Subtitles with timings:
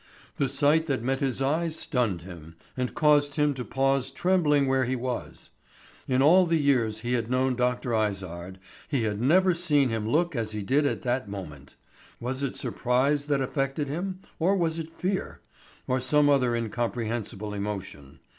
[0.37, 4.85] The sight that met his eyes stunned him, and caused him to pause trembling where
[4.85, 5.51] he was.
[6.07, 7.93] In all the years he had known Dr.
[7.93, 11.75] Izard he had never seen him look as he did at that moment.
[12.19, 15.39] Was it surprise that affected him, or was it fear,
[15.85, 18.21] or some other incomprehensible emotion?